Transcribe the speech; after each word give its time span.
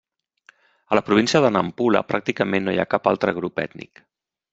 A 0.93 0.97
la 0.99 1.03
província 1.09 1.41
de 1.45 1.51
Nampula 1.57 2.01
pràcticament 2.13 2.65
ni 2.69 2.75
hi 2.79 2.81
ha 2.85 2.89
cap 2.95 3.11
altre 3.13 3.35
grup 3.41 3.63
ètnic. 3.67 4.03